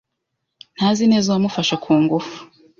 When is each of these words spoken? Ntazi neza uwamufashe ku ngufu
Ntazi 0.77 1.03
neza 1.11 1.27
uwamufashe 1.29 1.75
ku 1.83 1.91
ngufu 2.01 2.37